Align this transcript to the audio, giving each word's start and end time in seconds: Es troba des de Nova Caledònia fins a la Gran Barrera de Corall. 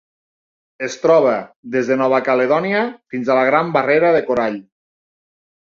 Es 0.87 0.95
troba 1.03 1.33
des 1.77 1.91
de 1.91 1.97
Nova 2.03 2.23
Caledònia 2.31 2.83
fins 3.15 3.31
a 3.35 3.39
la 3.43 3.47
Gran 3.53 3.71
Barrera 3.79 4.15
de 4.19 4.27
Corall. 4.33 4.63